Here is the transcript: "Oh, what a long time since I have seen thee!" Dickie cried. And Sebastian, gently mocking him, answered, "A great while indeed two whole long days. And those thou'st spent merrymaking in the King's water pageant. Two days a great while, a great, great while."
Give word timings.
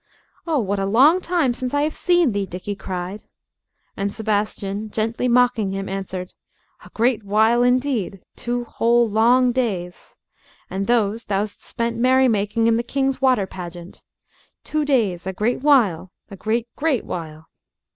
"Oh, 0.47 0.57
what 0.57 0.79
a 0.79 0.87
long 0.87 1.21
time 1.21 1.53
since 1.53 1.75
I 1.75 1.83
have 1.83 1.93
seen 1.93 2.31
thee!" 2.31 2.47
Dickie 2.47 2.75
cried. 2.75 3.21
And 3.95 4.11
Sebastian, 4.11 4.89
gently 4.89 5.27
mocking 5.27 5.73
him, 5.73 5.87
answered, 5.87 6.33
"A 6.83 6.89
great 6.89 7.23
while 7.23 7.61
indeed 7.61 8.19
two 8.35 8.63
whole 8.63 9.07
long 9.07 9.51
days. 9.51 10.15
And 10.71 10.87
those 10.87 11.25
thou'st 11.25 11.63
spent 11.63 11.97
merrymaking 11.97 12.65
in 12.65 12.77
the 12.77 12.81
King's 12.83 13.21
water 13.21 13.45
pageant. 13.45 14.01
Two 14.63 14.85
days 14.85 15.27
a 15.27 15.33
great 15.33 15.61
while, 15.61 16.11
a 16.31 16.35
great, 16.35 16.67
great 16.75 17.05
while." 17.05 17.45